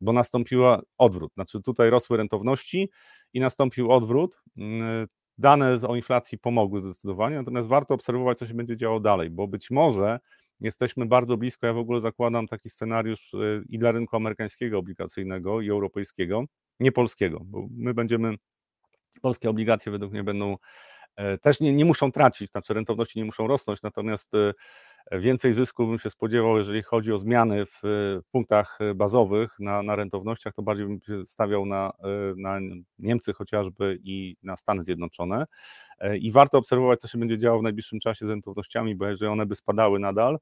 [0.00, 2.90] bo nastąpiła odwrót, znaczy tutaj rosły rentowności
[3.34, 4.60] i nastąpił odwrót, y,
[5.38, 9.70] dane o inflacji pomogły zdecydowanie, natomiast warto obserwować, co się będzie działo dalej, bo być
[9.70, 10.18] może
[10.60, 11.66] jesteśmy bardzo blisko.
[11.66, 16.44] Ja w ogóle zakładam taki scenariusz y, i dla rynku amerykańskiego obligacyjnego i europejskiego,
[16.80, 18.34] nie polskiego, bo my będziemy,
[19.22, 20.56] polskie obligacje według mnie będą
[21.16, 24.52] e, też nie, nie muszą tracić, znaczy rentowności nie muszą rosnąć, natomiast y,
[25.12, 27.82] Więcej zysku bym się spodziewał, jeżeli chodzi o zmiany w
[28.30, 31.92] punktach bazowych na, na rentownościach, to bardziej bym stawiał na,
[32.36, 32.58] na
[32.98, 35.44] Niemcy chociażby i na Stany Zjednoczone.
[36.20, 39.46] I warto obserwować, co się będzie działo w najbliższym czasie z rentownościami, bo jeżeli one
[39.46, 40.38] by spadały nadal,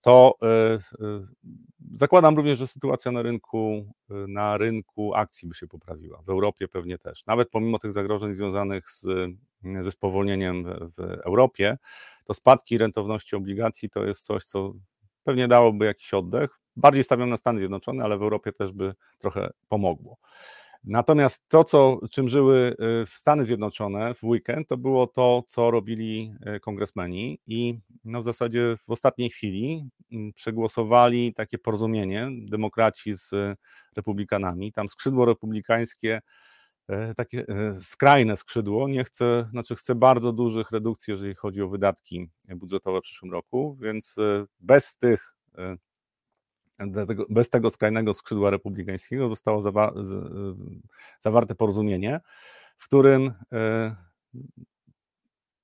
[0.00, 0.78] to e, e,
[1.94, 6.22] zakładam również, że sytuacja na rynku, na rynku akcji by się poprawiła.
[6.22, 7.26] W Europie pewnie też.
[7.26, 9.30] Nawet pomimo tych zagrożeń związanych z,
[9.80, 11.76] ze spowolnieniem w Europie,
[12.24, 14.72] to spadki rentowności obligacji to jest coś, co
[15.24, 16.50] pewnie dałoby jakiś oddech.
[16.76, 20.18] Bardziej stawiam na Stany Zjednoczone, ale w Europie też by trochę pomogło.
[20.84, 26.34] Natomiast to, co, czym żyły y, Stany Zjednoczone w weekend, to było to, co robili
[26.56, 33.56] y, kongresmeni i no w zasadzie w ostatniej chwili mm, przegłosowali takie porozumienie demokraci z
[33.96, 34.72] republikanami.
[34.72, 36.20] Tam skrzydło republikańskie
[37.16, 42.30] takie e, skrajne skrzydło, nie chce, znaczy chce bardzo dużych redukcji, jeżeli chodzi o wydatki
[42.48, 45.34] budżetowe w przyszłym roku, więc e, bez tych
[47.30, 49.62] bez tego skrajnego skrzydła republikańskiego zostało
[51.20, 52.20] zawarte porozumienie,
[52.78, 53.32] w którym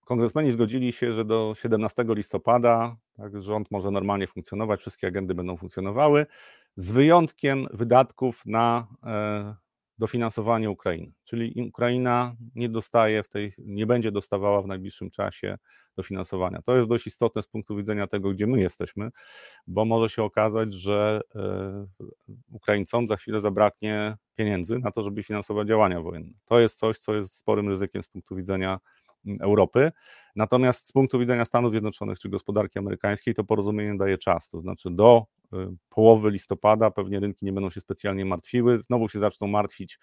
[0.04, 5.56] kongresmeni zgodzili się, że do 17 listopada tak, rząd może normalnie funkcjonować, wszystkie agendy będą
[5.56, 6.26] funkcjonowały,
[6.76, 8.86] z wyjątkiem wydatków na
[9.98, 11.12] dofinansowanie Ukrainy.
[11.22, 15.58] Czyli Ukraina nie dostaje w tej, nie będzie dostawała w najbliższym czasie
[15.96, 16.62] dofinansowania.
[16.62, 19.10] To jest dość istotne z punktu widzenia tego, gdzie my jesteśmy,
[19.66, 21.86] bo może się okazać, że e,
[22.52, 26.32] Ukraińcom za chwilę zabraknie pieniędzy na to, żeby finansować działania wojenne.
[26.44, 28.78] To jest coś, co jest sporym ryzykiem z punktu widzenia
[29.40, 29.92] Europy.
[30.36, 34.90] Natomiast z punktu widzenia Stanów Zjednoczonych czy gospodarki amerykańskiej to porozumienie daje czas, to znaczy
[34.90, 35.26] do
[35.88, 39.98] połowy listopada pewnie rynki nie będą się specjalnie martwiły, znowu się zaczną martwić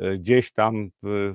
[0.00, 0.90] y, gdzieś tam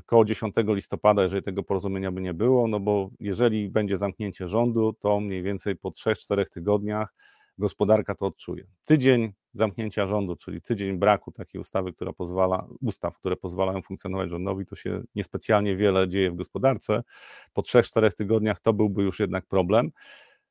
[0.05, 4.93] koło 10 listopada, jeżeli tego porozumienia by nie było, no bo jeżeli będzie zamknięcie rządu,
[4.93, 7.13] to mniej więcej po 3-4 tygodniach
[7.59, 8.67] gospodarka to odczuje.
[8.85, 14.65] Tydzień zamknięcia rządu, czyli tydzień braku takiej ustawy, która pozwala, ustaw, które pozwalają funkcjonować rządowi,
[14.65, 17.03] to się niespecjalnie wiele dzieje w gospodarce.
[17.53, 19.91] Po trzech, czterech tygodniach to byłby już jednak problem.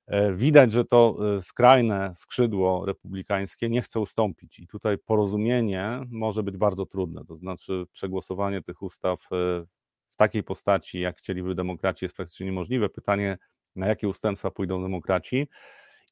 [0.08, 6.42] E, widać, że to e, skrajne skrzydło republikańskie nie chce ustąpić, i tutaj porozumienie może
[6.42, 7.24] być bardzo trudne.
[7.24, 9.64] To znaczy, przegłosowanie tych ustaw e,
[10.06, 12.88] w takiej postaci, jak chcieliby demokraci, jest praktycznie niemożliwe.
[12.88, 13.38] Pytanie,
[13.76, 15.48] na jakie ustępstwa pójdą demokraci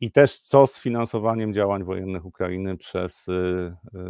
[0.00, 3.32] i też co z finansowaniem działań wojennych Ukrainy przez y,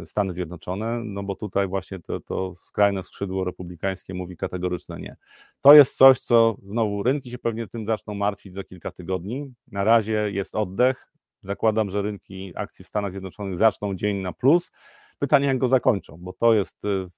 [0.01, 5.15] y, Stany Zjednoczone, no bo tutaj właśnie to, to skrajne skrzydło republikańskie mówi kategoryczne nie.
[5.61, 9.53] To jest coś, co znowu rynki się pewnie tym zaczną martwić za kilka tygodni.
[9.67, 11.11] Na razie jest oddech.
[11.41, 14.71] Zakładam, że rynki akcji w Stanach Zjednoczonych zaczną dzień na plus.
[15.19, 17.09] Pytanie, jak go zakończą, bo to jest y,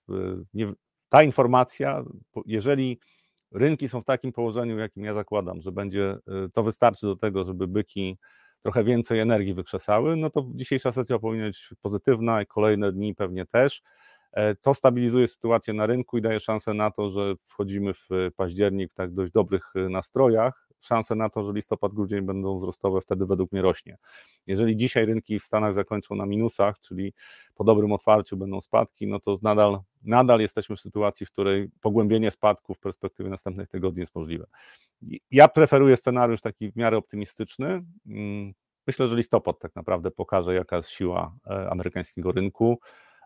[0.54, 0.74] nie,
[1.10, 2.04] ta informacja,
[2.46, 3.00] jeżeli
[3.52, 6.18] rynki są w takim położeniu, jakim ja zakładam, że będzie
[6.54, 8.18] to wystarczy do tego, żeby byki
[8.64, 13.46] trochę więcej energii wykrzesały, no to dzisiejsza sesja powinna być pozytywna i kolejne dni pewnie
[13.46, 13.82] też.
[14.32, 18.92] E, to stabilizuje sytuację na rynku i daje szansę na to, że wchodzimy w październik
[18.92, 20.70] w tak dość dobrych e, nastrojach.
[20.80, 23.98] Szanse na to, że listopad, grudzień będą wzrostowe, wtedy według mnie rośnie.
[24.48, 27.14] Jeżeli dzisiaj rynki w Stanach zakończą na minusach, czyli
[27.56, 32.32] po dobrym otwarciu będą spadki, no to nadal, nadal jesteśmy w sytuacji, w której pogłębienie
[32.32, 34.46] spadku w perspektywie następnych tygodni jest możliwe.
[35.32, 37.84] Ja preferuję scenariusz taki w miarę optymistyczny.
[38.08, 38.54] Mm,
[38.88, 42.80] myślę, że listopad tak naprawdę pokaże, jaka jest siła e, amerykańskiego rynku.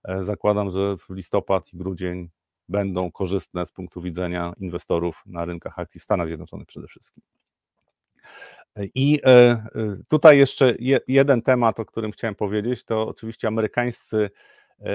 [0.03, 2.29] E, zakładam, że listopad i grudzień
[2.69, 7.23] będą korzystne z punktu widzenia inwestorów na rynkach akcji w Stanach Zjednoczonych przede wszystkim.
[8.75, 9.19] E, I
[10.07, 10.75] tutaj jeszcze
[11.07, 14.29] jeden temat, o którym chciałem powiedzieć, to oczywiście amerykańscy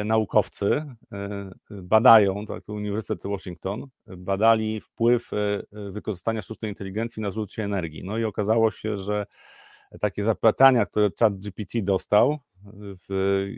[0.04, 0.66] naukowcy
[1.12, 8.04] e, badają, tak Uniwersytet Washington, badali wpływ e, wykorzystania sztucznej inteligencji na zużycie energii.
[8.04, 9.26] No i okazało się, że
[10.00, 12.38] takie zapytania, które ChatGPT dostał,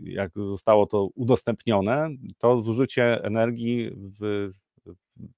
[0.03, 4.51] jak zostało to udostępnione, to zużycie energii w,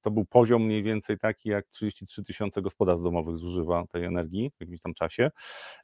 [0.00, 4.60] to był poziom mniej więcej taki, jak 33 tysiące gospodarstw domowych zużywa tej energii w
[4.60, 5.30] jakimś tam czasie.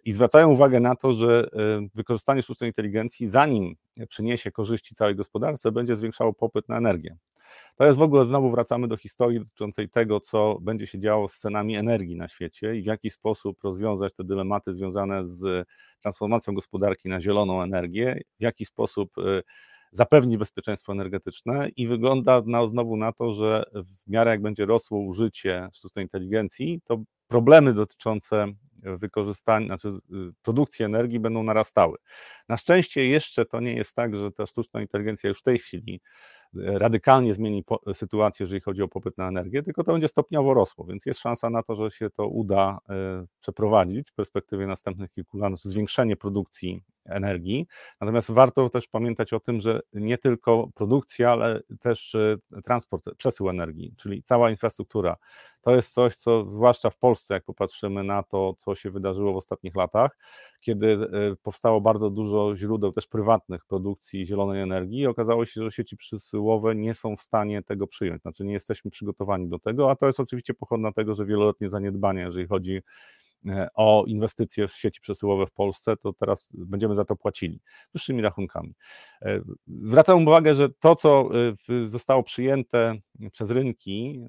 [0.05, 1.45] I zwracają uwagę na to, że
[1.85, 3.75] y, wykorzystanie sztucznej inteligencji, zanim
[4.09, 7.17] przyniesie korzyści całej gospodarce, będzie zwiększało popyt na energię.
[7.77, 11.39] To jest w ogóle, znowu wracamy do historii dotyczącej tego, co będzie się działo z
[11.39, 15.69] cenami energii na świecie i w jaki sposób rozwiązać te dylematy związane z
[16.01, 19.43] transformacją gospodarki na zieloną energię, w jaki sposób y,
[19.92, 24.98] zapewni bezpieczeństwo energetyczne i wygląda na, znowu na to, że w miarę jak będzie rosło
[24.98, 28.46] użycie sztucznej inteligencji, to problemy dotyczące
[28.83, 31.98] wykorzystania, znaczy y, produkcji energii będą narastały.
[32.48, 36.01] Na szczęście jeszcze to nie jest tak, że ta sztuczna inteligencja już w tej chwili
[36.55, 41.07] radykalnie zmieni sytuację, jeżeli chodzi o popyt na energię, tylko to będzie stopniowo rosło, więc
[41.07, 45.59] jest szansa na to, że się to uda e, przeprowadzić w perspektywie następnych kilku lat,
[45.59, 47.66] zwiększenie produkcji energii.
[48.01, 53.51] Natomiast warto też pamiętać o tym, że nie tylko produkcja, ale też e, transport, przesył
[53.51, 55.16] energii, czyli cała infrastruktura.
[55.62, 59.37] To jest coś, co zwłaszcza w Polsce, jak popatrzymy na to, co się wydarzyło w
[59.37, 60.18] ostatnich latach,
[60.61, 65.97] kiedy e, powstało bardzo dużo źródeł też prywatnych produkcji zielonej energii, okazało się, że sieci
[65.97, 70.07] przesyłowe nie są w stanie tego przyjąć, znaczy nie jesteśmy przygotowani do tego, a to
[70.07, 72.83] jest oczywiście pochodna tego, że wieloletnie zaniedbanie, jeżeli chodzi
[73.74, 77.61] o inwestycje w sieci przesyłowe w Polsce, to teraz będziemy za to płacili
[77.92, 78.74] wyższymi rachunkami.
[79.22, 81.29] E, zwracam uwagę, że to, co
[81.68, 82.94] e, zostało przyjęte
[83.33, 84.21] przez rynki,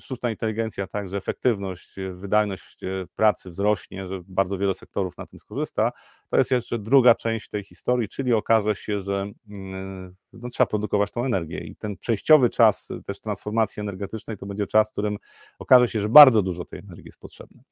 [0.00, 2.80] sztuczna inteligencja, także efektywność, wydajność
[3.16, 5.92] pracy wzrośnie, że bardzo wiele sektorów na tym skorzysta,
[6.28, 11.10] to jest jeszcze druga część tej historii, czyli okaże się, że mm, no, trzeba produkować
[11.10, 15.16] tą energię i ten przejściowy czas też transformacji energetycznej to będzie czas, w którym
[15.58, 17.62] okaże się, że bardzo dużo tej energii jest potrzebne.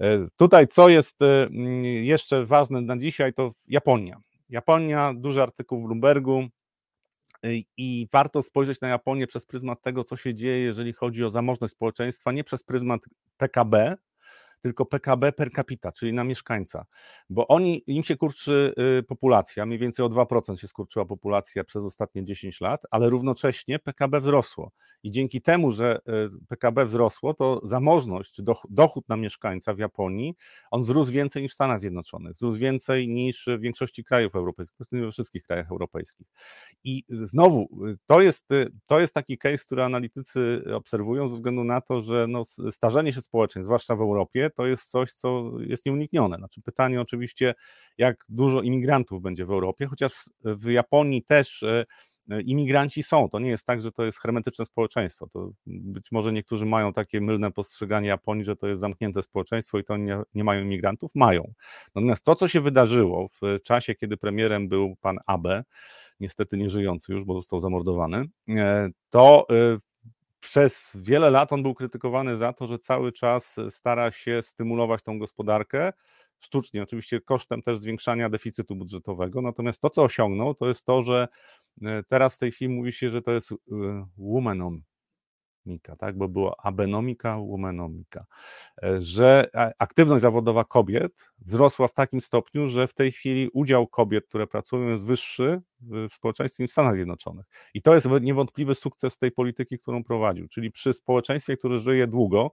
[0.00, 1.18] E, tutaj, co jest
[2.02, 4.20] jeszcze ważne na dzisiaj, to Japonia.
[4.48, 6.48] Japonia, duży artykuł w Bloombergu,
[7.76, 11.74] i warto spojrzeć na Japonię przez pryzmat tego, co się dzieje, jeżeli chodzi o zamożność
[11.74, 13.00] społeczeństwa, nie przez pryzmat
[13.36, 13.94] PKB,
[14.64, 16.86] tylko PKB per capita, czyli na mieszkańca,
[17.30, 21.84] bo oni, im się kurczy y, populacja, mniej więcej o 2% się skurczyła populacja przez
[21.84, 24.70] ostatnie 10 lat, ale równocześnie PKB wzrosło
[25.02, 30.34] i dzięki temu, że y, PKB wzrosło, to zamożność, czy dochód na mieszkańca w Japonii,
[30.70, 35.12] on wzrósł więcej niż w Stanach Zjednoczonych, wzrósł więcej niż w większości krajów europejskich, we
[35.12, 36.26] wszystkich krajach europejskich.
[36.84, 38.48] I znowu, y, to jest,
[38.86, 43.22] to jest taki case, który analitycy obserwują ze względu na to, że no, starzenie się
[43.22, 46.36] społeczeństw, zwłaszcza w Europie, to jest coś, co jest nieuniknione.
[46.36, 47.54] Znaczy pytanie oczywiście,
[47.98, 50.12] jak dużo imigrantów będzie w Europie, chociaż
[50.44, 51.84] w, Japonii też e,
[52.40, 53.28] imigranci są.
[53.28, 55.28] To nie jest tak, że to jest hermetyczne społeczeństwo.
[55.32, 59.84] To być może niektórzy mają takie mylne postrzeganie Japonii, że to jest zamknięte społeczeństwo i
[59.84, 61.10] to nie, nie mają imigrantów.
[61.14, 61.52] Mają.
[61.94, 65.64] Natomiast to, co się wydarzyło w czasie, kiedy premierem był pan Abe,
[66.20, 68.24] niestety nie żyjący już, bo został zamordowany,
[69.10, 69.46] to
[70.44, 75.18] przez wiele lat on był krytykowany za to, że cały czas stara się stymulować tą
[75.18, 75.92] gospodarkę,
[76.40, 79.42] sztucznie, oczywiście kosztem też zwiększania deficytu budżetowego.
[79.42, 81.28] Natomiast to, co osiągnął, to jest to, że
[81.82, 83.56] e, teraz w tej chwili mówi się, że to jest e,
[84.18, 84.82] womanom,
[85.66, 88.24] Mika, tak, bo było abenomika, womanomika,
[88.82, 94.26] e, że aktywność zawodowa kobiet wzrosła w takim stopniu, że w tej chwili udział kobiet,
[94.26, 97.46] które pracują, jest wyższy w społeczeństwie niż w Stanach Zjednoczonych.
[97.74, 102.50] I to jest niewątpliwy sukces tej polityki, którą prowadził, czyli przy społeczeństwie, które żyje długo,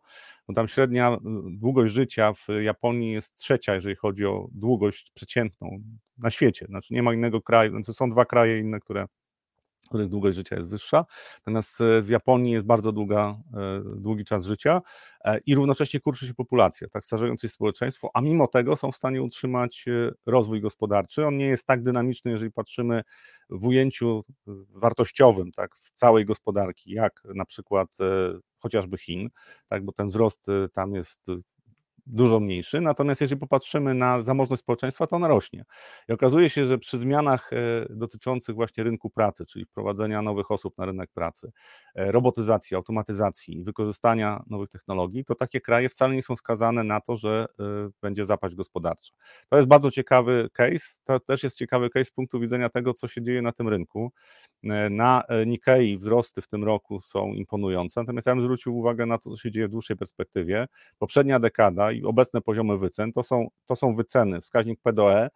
[0.47, 1.17] bo tam średnia
[1.52, 5.84] długość życia w Japonii jest trzecia, jeżeli chodzi o długość przeciętną
[6.17, 9.06] na świecie, znaczy nie ma innego kraju, znaczy są dwa kraje inne, które
[9.92, 11.06] których długość życia jest wyższa.
[11.38, 14.82] Natomiast e, w Japonii jest bardzo długa, e, długi czas życia
[15.26, 18.96] e, i równocześnie kurczy się populacja, tak starzejące się społeczeństwo, a mimo tego są w
[18.96, 19.86] stanie utrzymać
[20.26, 21.26] rozwój gospodarczy.
[21.26, 23.04] On nie jest tak dynamiczny, jeżeli patrzymy
[23.50, 24.24] w ujęciu
[24.70, 27.98] wartościowym, tak, w całej gospodarki, jak na przykład
[28.60, 29.30] chociażby Chin,
[29.68, 31.22] tak, bo ten wzrost tam jest
[32.12, 35.65] dużo mniejszy, natomiast jeżeli popatrzymy na zamożność społeczeństwa, to ona rośnie.
[36.10, 37.58] I okazuje się, że przy zmianach e,
[37.89, 41.52] dotyczących właśnie rynku pracy, czyli wprowadzenia nowych osób na rynek pracy,
[41.95, 47.17] e, robotyzacji, automatyzacji, wykorzystania nowych technologii, to takie kraje wcale nie są skazane na to,
[47.17, 47.63] że e,
[48.02, 49.13] będzie zapaść gospodarcza.
[49.50, 53.08] To jest bardzo ciekawy case, to też jest ciekawy case z punktu widzenia tego, co
[53.08, 54.12] się dzieje na tym rynku.
[54.89, 59.30] Na Nikkei wzrosty w tym roku są imponujące, natomiast ja bym zwrócił uwagę na to,
[59.30, 60.67] co się dzieje w dłuższej perspektywie.
[61.00, 65.30] Poprzednia dekada i obecne poziomy wycen to są, to są wyceny, wskaźnik PDE,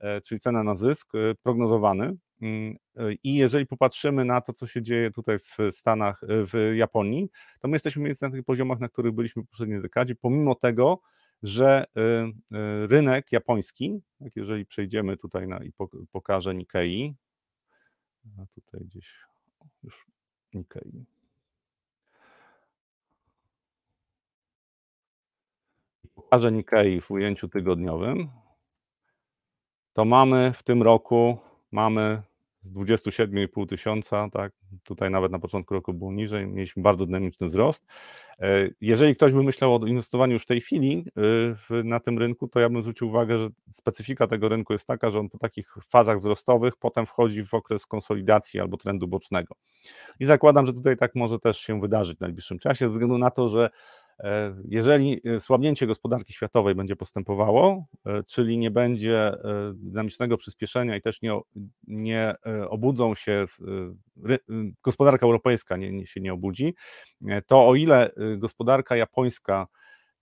[0.00, 2.16] e, czyli cena na zysk e, prognozowany.
[2.42, 7.28] Mm, e, I jeżeli popatrzymy na to, co się dzieje tutaj w Stanach, w Japonii,
[7.60, 10.54] to my jesteśmy mniej więcej na tych poziomach, na których byliśmy w poprzedniej dekadzie, pomimo
[10.54, 11.00] tego,
[11.42, 11.84] że
[12.88, 14.00] rynek japoński,
[14.36, 15.72] jeżeli przejdziemy tutaj na, i
[16.12, 17.14] pokażę Nikkei,
[18.38, 19.20] a tutaj gdzieś
[19.82, 20.06] już
[20.54, 21.17] Nikkei.
[26.30, 28.28] Pokażę Nikkei w ujęciu tygodniowym.
[29.92, 31.38] To mamy w tym roku,
[31.72, 32.22] mamy
[32.62, 37.86] z 27,5 tysiąca, tak, tutaj nawet na początku roku było niżej, mieliśmy bardzo dynamiczny wzrost.
[38.38, 41.04] E, jeżeli ktoś by myślał o inwestowaniu już w tej chwili
[41.70, 45.10] e, na tym rynku, to ja bym zwrócił uwagę, że specyfika tego rynku jest taka,
[45.10, 49.54] że on po takich fazach wzrostowych potem wchodzi w okres konsolidacji albo trendu bocznego.
[50.20, 53.30] I zakładam, że tutaj tak może też się wydarzyć w najbliższym czasie, ze względu na
[53.30, 53.70] to, że
[54.68, 59.32] jeżeli e, słabnięcie gospodarki światowej będzie postępowało, e, czyli nie będzie
[59.74, 61.40] dynamicznego przyspieszenia i też nie,
[61.86, 62.34] nie
[62.68, 63.44] obudzą się,
[64.82, 66.74] gospodarka europejska nie, się nie obudzi,
[67.46, 69.66] to o ile gospodarka japońska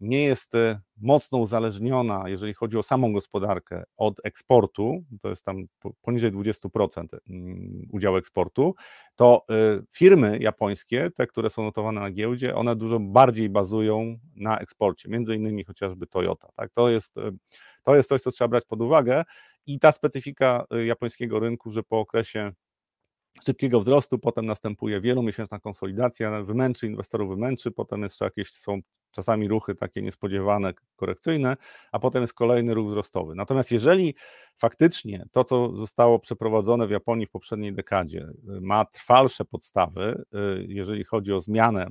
[0.00, 5.66] nie jest e, mocno uzależniona, jeżeli chodzi o samą gospodarkę, od eksportu, to jest tam
[6.02, 8.74] poniżej 20% mm, udział eksportu,
[9.16, 9.54] to e,
[9.92, 15.35] firmy japońskie, te, które są notowane na giełdzie, one dużo bardziej bazują na eksporcie, między
[15.35, 16.48] innymi chociażby Toyota.
[16.56, 16.72] Tak?
[16.72, 17.30] To, jest, e,
[17.82, 19.22] to jest coś, co trzeba brać pod uwagę
[19.66, 22.52] i ta specyfika japońskiego rynku, że po okresie
[23.44, 29.75] szybkiego wzrostu, potem następuje wielomiesięczna konsolidacja, wymęczy inwestorów, wymęczy, potem jeszcze jakieś są czasami ruchy
[29.75, 31.57] takie niespodziewane, korekcyjne,
[31.92, 33.35] a potem jest kolejny ruch wzrostowy.
[33.35, 34.14] Natomiast jeżeli
[34.57, 38.29] faktycznie to, co zostało przeprowadzone w Japonii w poprzedniej dekadzie,
[38.61, 41.87] ma trwalsze podstawy, y, jeżeli chodzi o zmianę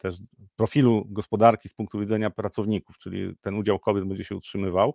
[0.00, 0.16] też
[0.56, 4.94] profilu gospodarki z punktu widzenia pracowników, czyli ten udział kobiet będzie się utrzymywał,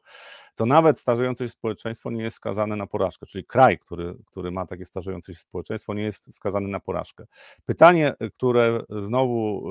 [0.55, 4.65] to nawet starzejące się społeczeństwo nie jest skazane na porażkę, czyli kraj, który, który ma
[4.65, 7.25] takie starzejące się społeczeństwo, nie jest skazany na porażkę.
[7.65, 9.63] Pytanie, które znowu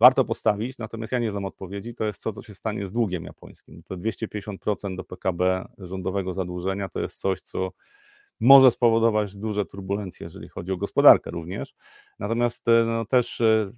[0.00, 3.24] warto postawić, natomiast ja nie znam odpowiedzi, to jest co, co się stanie z długiem
[3.24, 3.82] japońskim.
[3.82, 7.72] To 250% do PKB rządowego zadłużenia to jest coś, co
[8.42, 11.74] może spowodować duże turbulencje, jeżeli chodzi o gospodarkę również.
[12.18, 13.72] Natomiast e, no, też e,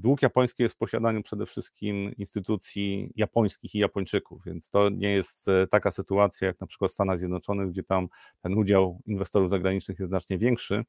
[0.00, 5.48] dług japoński jest w posiadaniu przede wszystkim instytucji japońskich i Japończyków, więc to nie jest
[5.48, 8.08] e, taka sytuacja jak na przykład w Stanach Zjednoczonych, gdzie tam
[8.42, 10.84] ten udział inwestorów zagranicznych jest znacznie większy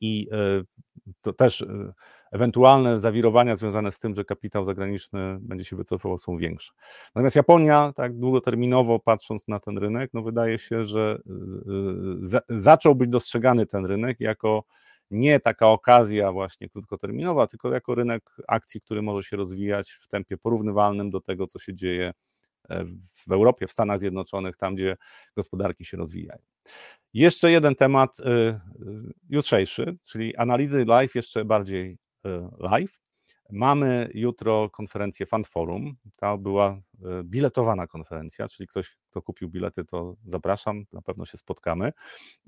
[0.00, 0.28] i
[1.22, 1.64] to też
[2.32, 6.72] ewentualne zawirowania związane z tym, że kapitał zagraniczny będzie się wycofywał, są większe.
[7.14, 11.18] Natomiast Japonia, tak długoterminowo patrząc na ten rynek, no wydaje się, że
[12.48, 14.64] zaczął być dostrzegany ten rynek jako
[15.10, 20.36] nie taka okazja właśnie krótkoterminowa, tylko jako rynek akcji, który może się rozwijać w tempie
[20.36, 22.12] porównywalnym do tego, co się dzieje
[23.26, 24.96] w Europie, w Stanach Zjednoczonych, tam gdzie
[25.36, 26.42] gospodarki się rozwijają.
[27.14, 28.16] Jeszcze jeden temat
[29.30, 31.98] jutrzejszy, czyli analizy live jeszcze bardziej
[32.58, 33.06] live.
[33.50, 35.96] Mamy jutro konferencję Fund Forum.
[36.16, 41.38] To była e, biletowana konferencja, czyli ktoś, kto kupił bilety, to zapraszam, na pewno się
[41.38, 41.92] spotkamy.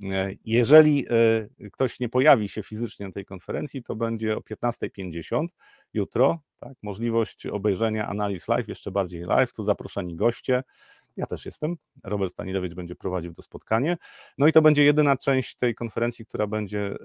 [0.05, 5.47] E, jeżeli e, ktoś nie pojawi się fizycznie na tej konferencji, to będzie o 15.50
[5.95, 6.39] jutro.
[6.59, 9.53] Tak, możliwość obejrzenia analiz live, jeszcze bardziej live.
[9.53, 10.63] Tu zaproszeni goście.
[11.19, 11.77] Ja też jestem.
[12.05, 13.97] Robert Stanilewicz będzie prowadził to spotkanie.
[14.39, 16.97] No i to będzie jedyna część tej konferencji, która będzie y,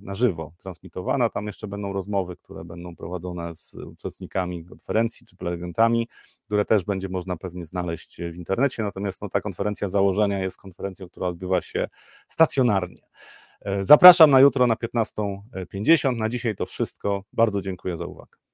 [0.00, 1.30] na żywo transmitowana.
[1.30, 6.08] Tam jeszcze będą rozmowy, które będą prowadzone z uczestnikami konferencji czy prelegentami,
[6.44, 8.82] które też będzie można pewnie znaleźć w internecie.
[8.82, 11.88] Natomiast no, ta konferencja założenia jest konferencją, która odbywa się
[12.28, 13.02] stacjonarnie.
[13.60, 16.16] E, zapraszam na jutro na 15.50.
[16.16, 17.24] Na dzisiaj to wszystko.
[17.32, 18.47] Bardzo dziękuję za uwagę.